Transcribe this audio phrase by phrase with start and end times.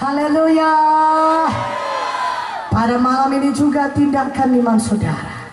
[0.00, 0.72] Haleluya.
[2.72, 5.52] Pada malam ini juga tindakan iman saudara.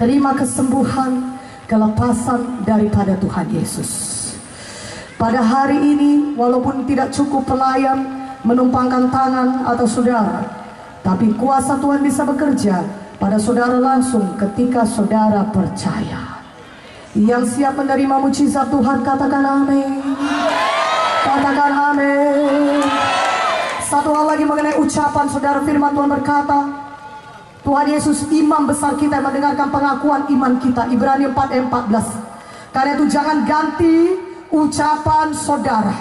[0.00, 1.36] Terima kesembuhan,
[1.68, 3.90] kelepasan daripada Tuhan Yesus.
[5.20, 10.40] Pada hari ini, walaupun tidak cukup pelayan menumpangkan tangan atau saudara,
[11.04, 12.80] tapi kuasa Tuhan bisa bekerja
[13.20, 16.40] pada saudara langsung ketika saudara percaya.
[17.12, 20.00] Yang siap menerima mujizat Tuhan, katakan amin.
[21.28, 22.73] Katakan amin.
[23.94, 26.66] Satu hal lagi mengenai ucapan saudara firman Tuhan berkata,
[27.62, 30.90] Tuhan Yesus imam besar kita yang mendengarkan pengakuan iman kita.
[30.90, 32.74] Ibrani 4 ayat 14.
[32.74, 34.18] Karena itu jangan ganti
[34.50, 35.94] ucapan saudara.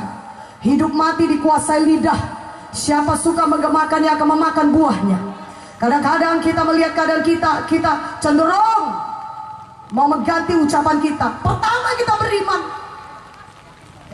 [0.65, 2.17] Hidup mati dikuasai lidah.
[2.73, 5.19] Siapa suka menggemakannya akan memakan buahnya.
[5.77, 8.89] Kadang-kadang kita melihat keadaan kita, kita cenderung
[9.93, 11.29] mau mengganti ucapan kita.
[11.45, 12.61] Pertama kita beriman.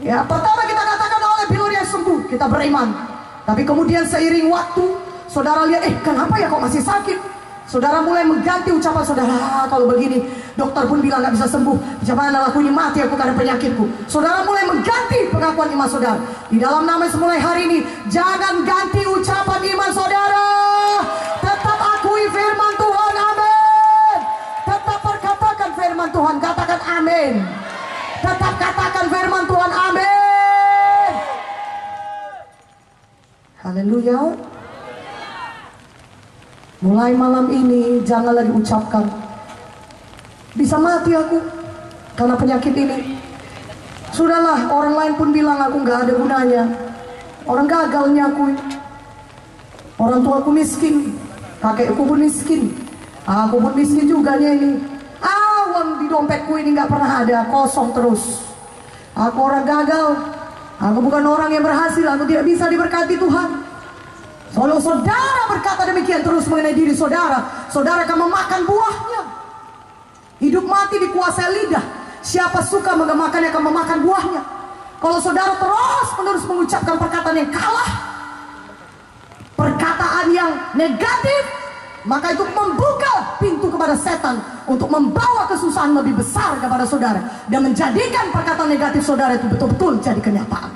[0.03, 3.08] Ya, pertama kita katakan oleh bilur yang sembuh, kita beriman.
[3.49, 4.93] Tapi kemudian seiring waktu,
[5.25, 7.17] saudara lihat, eh kenapa ya kok masih sakit?
[7.65, 10.21] Saudara mulai mengganti ucapan saudara, "Ah, kalau begini
[10.53, 11.77] dokter pun bilang nggak bisa sembuh.
[12.05, 13.89] Jangan aku ini mati aku karena penyakitku.
[14.05, 16.21] Saudara mulai mengganti pengakuan iman saudara.
[16.45, 20.45] Di dalam nama Yesus mulai hari ini, jangan ganti ucapan iman saudara.
[21.41, 24.17] Tetap akui firman Tuhan, amin.
[24.65, 27.33] Tetap perkatakan firman Tuhan, katakan amin.
[28.21, 30.28] Tetap katakan firman Tuhan, amin.
[33.69, 34.33] Haleluya.
[36.81, 39.05] Mulai malam ini jangan lagi ucapkan
[40.57, 41.37] Bisa mati aku
[42.17, 43.13] Karena penyakit ini.
[44.09, 46.63] Sudahlah orang lain pun bilang aku nggak ada gunanya.
[47.45, 48.57] Orang gagalnya aku.
[50.01, 51.13] Orang tua aku miskin.
[51.61, 52.73] Kakekku pun miskin.
[53.29, 54.71] Aku pun miskin juga nih ini
[55.69, 57.45] uang di dompetku ini nggak pernah ada.
[57.53, 58.41] Kosong terus.
[59.13, 60.38] Aku orang gagal
[60.79, 63.69] Aku bukan orang yang berhasil Aku tidak bisa diberkati Tuhan
[64.49, 69.21] kalau saudara berkata demikian terus mengenai diri saudara, saudara akan memakan buahnya.
[70.41, 71.85] Hidup mati dikuasai lidah.
[72.25, 74.41] Siapa suka menggemakannya akan memakan buahnya.
[74.99, 77.91] Kalau saudara terus menerus mengucapkan perkataan yang kalah,
[79.55, 81.43] perkataan yang negatif,
[82.09, 87.21] maka itu membuka pintu kepada setan untuk membawa kesusahan lebih besar kepada saudara
[87.53, 90.73] dan menjadikan perkataan negatif saudara itu betul-betul jadi kenyataan.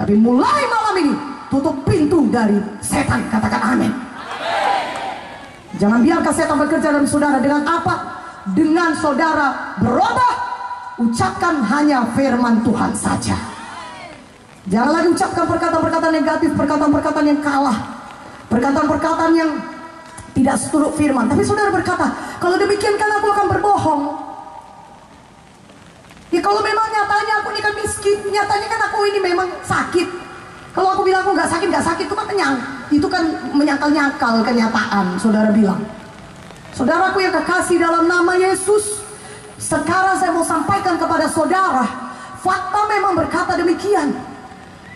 [0.00, 1.14] Tapi mulai malam ini
[1.52, 3.28] tutup pintu dari setan.
[3.28, 3.92] Katakan amin.
[5.76, 7.94] Jangan biarkan setan bekerja dalam saudara dengan apa?
[8.56, 10.32] Dengan saudara berubah
[10.96, 13.36] ucapkan hanya firman Tuhan saja.
[14.64, 17.78] Jangan lagi ucapkan perkataan-perkataan negatif perkataan-perkataan yang kalah
[18.48, 19.50] perkataan-perkataan yang
[20.34, 22.10] tidak seturut firman tapi saudara berkata
[22.42, 24.02] kalau demikian kan aku akan berbohong
[26.34, 30.24] ya kalau memang nyatanya aku ini kan miskin nyatanya kan aku ini memang sakit
[30.74, 32.54] kalau aku bilang aku nggak sakit, nggak sakit itu kan menyang,
[32.90, 33.22] itu kan
[33.54, 35.14] menyangkal-nyangkal kenyataan.
[35.22, 35.78] Saudara bilang,
[36.74, 38.98] saudaraku yang kekasih dalam nama Yesus,
[39.62, 41.86] sekarang saya mau sampaikan kepada saudara,
[42.42, 44.18] fakta memang berkata demikian.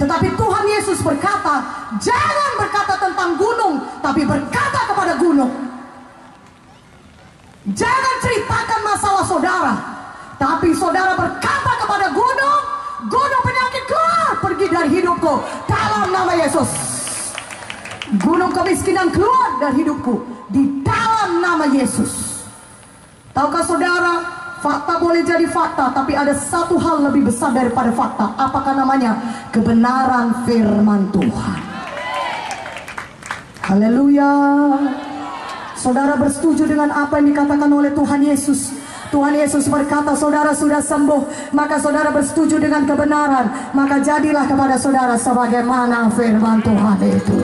[0.02, 1.62] Tetapi Tuhan Yesus berkata,
[2.02, 4.82] jangan berkata tentang gunung, tapi berkata
[5.18, 5.52] gunung.
[7.68, 9.74] Jangan ceritakan masalah saudara,
[10.40, 12.60] tapi saudara berkata kepada gunung,
[13.12, 15.34] gunung penyakit keluar pergi dari hidupku
[15.68, 16.70] dalam nama Yesus.
[18.16, 22.40] Gunung kemiskinan keluar dari hidupku di dalam nama Yesus.
[23.36, 24.14] Tahukah saudara,
[24.64, 28.32] fakta boleh jadi fakta, tapi ada satu hal lebih besar daripada fakta.
[28.40, 29.12] Apakah namanya?
[29.52, 31.60] Kebenaran firman Tuhan.
[33.68, 34.32] Haleluya.
[35.78, 38.74] Saudara bersetuju dengan apa yang dikatakan oleh Tuhan Yesus.
[39.14, 43.70] Tuhan Yesus berkata saudara sudah sembuh Maka saudara bersetuju dengan kebenaran.
[43.72, 47.38] Maka jadilah kepada saudara sebagaimana firman Tuhan itu.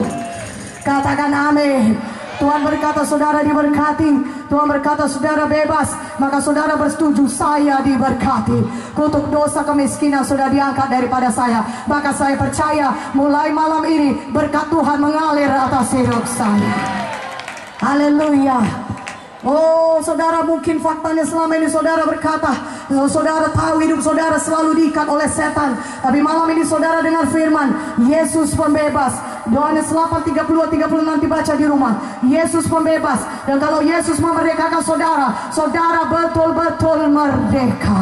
[0.83, 1.95] Katakan amin.
[2.35, 4.11] Tuhan berkata saudara diberkati.
[4.51, 5.95] Tuhan berkata saudara bebas.
[6.19, 8.91] Maka saudara bersetuju saya diberkati.
[8.91, 11.63] Kutuk dosa kemiskinan sudah diangkat daripada saya.
[11.87, 17.04] Maka saya percaya mulai malam ini Berkat Tuhan mengalir atas hidup saya
[17.85, 18.65] Haleluya.
[19.45, 22.49] Oh saudara mungkin faktanya selama ini saudara berkata
[23.05, 25.77] Saudara tahu hidup saudara selalu diikat oleh setan.
[26.01, 27.77] Tapi malam ini saudara dengar firman
[28.09, 29.13] Yesus pembebas.
[29.45, 31.93] Yohanes 8, 32, 30 nanti baca di rumah.
[32.25, 33.21] Yesus pembebas.
[33.45, 38.01] Dan kalau Yesus memerdekakan saudara Saudara betul-betul merdeka.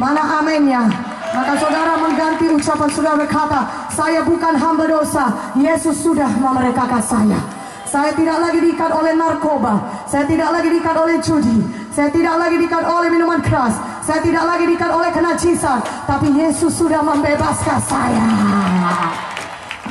[0.00, 0.88] Mana aminnya
[1.32, 3.60] maka saudara mengganti ucapan saudara berkata
[3.92, 5.28] Saya bukan hamba dosa.
[5.60, 7.61] Yesus sudah memerdekakan saya
[7.92, 9.84] saya tidak lagi diikat oleh narkoba.
[10.08, 11.60] Saya tidak lagi diikat oleh judi.
[11.92, 13.76] Saya tidak lagi diikat oleh minuman keras.
[14.00, 15.84] Saya tidak lagi diikat oleh kenajisan.
[16.08, 18.28] Tapi Yesus sudah membebaskan saya.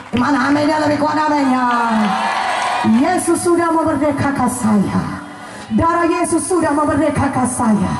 [0.10, 1.66] Gimana aminnya lebih kuat aminnya?
[2.90, 5.02] Yesus sudah memerdekakan saya.
[5.78, 7.94] Darah Yesus sudah memerdekakan saya.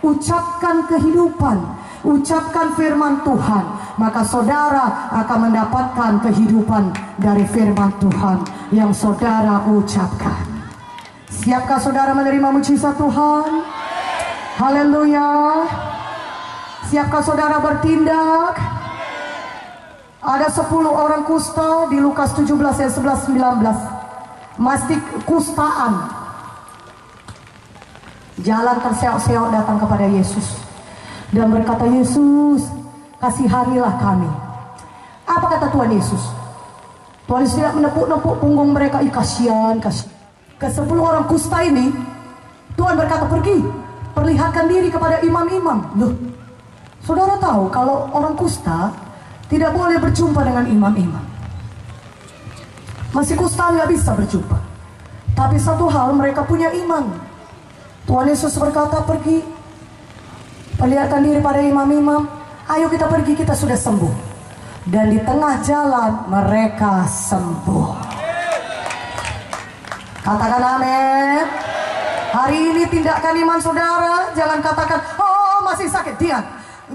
[0.00, 1.60] Ucapkan kehidupan,
[2.08, 3.64] ucapkan firman Tuhan,
[3.96, 10.44] maka saudara akan mendapatkan kehidupan dari firman Tuhan yang saudara ucapkan.
[11.32, 13.64] Siapkah saudara menerima mujizat Tuhan?
[14.60, 15.28] Haleluya.
[16.92, 18.56] Siapkah saudara bertindak?
[20.26, 22.52] Ada 10 orang kusta di Lukas 17
[22.82, 24.58] ayat 11 19.
[24.58, 26.12] Masih kustaan.
[28.42, 30.60] Jalan terseok-seok datang kepada Yesus
[31.32, 32.68] dan berkata, "Yesus,
[33.22, 34.30] kasihanilah kami."
[35.26, 36.22] Apa kata Tuhan Yesus?
[37.26, 40.14] Tuhan Yesus tidak menepuk-nepuk punggung mereka, "Ih, kasihan, kasihan."
[40.56, 41.92] Ke sepuluh orang kusta ini,
[42.78, 43.60] Tuhan berkata, "Pergi,
[44.16, 46.12] perlihatkan diri kepada imam-imam." Loh,
[47.04, 48.94] saudara tahu kalau orang kusta
[49.52, 51.24] tidak boleh berjumpa dengan imam-imam.
[53.12, 54.58] Masih kusta nggak bisa berjumpa.
[55.36, 57.12] Tapi satu hal mereka punya iman.
[58.08, 59.44] Tuhan Yesus berkata pergi.
[60.76, 62.28] Perlihatkan diri pada imam-imam.
[62.66, 64.10] Ayo kita pergi kita sudah sembuh.
[64.90, 67.94] Dan di tengah jalan mereka sembuh.
[70.26, 71.46] Katakan amin.
[72.34, 74.34] Hari ini tindakan iman saudara.
[74.34, 76.18] Jangan katakan, oh masih sakit.
[76.18, 76.42] Diam.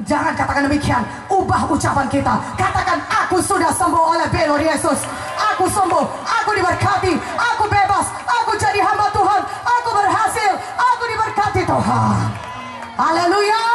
[0.04, 1.08] Jangan katakan demikian.
[1.32, 2.36] Ubah ucapan kita.
[2.60, 5.08] Katakan, aku sudah sembuh oleh belor Yesus.
[5.56, 6.04] Aku sembuh.
[6.44, 7.16] Aku diberkati.
[7.16, 8.12] Aku bebas.
[8.28, 9.40] Aku jadi hamba Tuhan.
[9.64, 10.52] Aku berhasil.
[10.76, 12.20] Aku diberkati Tuhan.
[13.00, 13.71] Haleluya.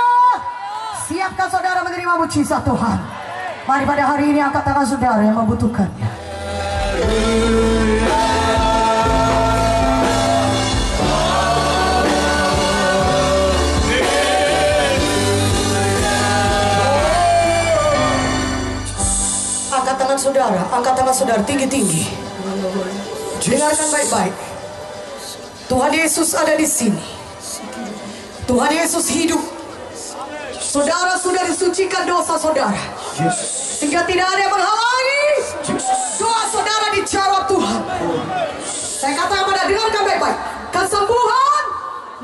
[1.46, 2.98] Saudara menerima mujizat Tuhan.
[3.70, 6.10] Mari pada hari ini angkat tangan saudara yang membutuhkannya.
[19.70, 22.10] Angkat tangan saudara, angkat tangan saudara tinggi-tinggi.
[23.38, 24.34] Dengarkan baik-baik.
[25.70, 27.06] Tuhan Yesus ada di sini.
[28.50, 29.55] Tuhan Yesus hidup.
[30.76, 32.76] Saudara sudah disucikan dosa saudara.
[33.80, 35.24] Sehingga tidak ada yang menghalangi.
[36.20, 37.80] Doa saudara dijawab Tuhan.
[39.00, 40.38] Saya katakan pada dengarkan baik-baik.
[40.76, 41.62] Kesembuhan,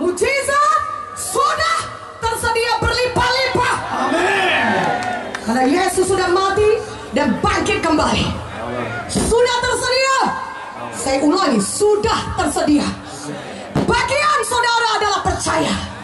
[0.05, 0.81] mujizat
[1.17, 1.79] sudah
[2.21, 3.75] tersedia berlimpah-limpah.
[5.49, 6.77] Karena Yesus sudah mati
[7.17, 8.37] dan bangkit kembali.
[9.09, 10.19] Sudah tersedia.
[10.93, 12.85] Saya ulangi, sudah tersedia.
[13.89, 16.02] Bagian saudara adalah percaya.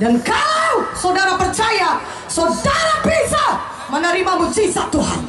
[0.00, 3.60] Dan kalau saudara percaya, saudara bisa
[3.92, 5.20] menerima mujizat Tuhan.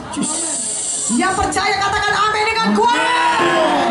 [1.20, 3.91] Yang percaya katakan amin dengan kuat.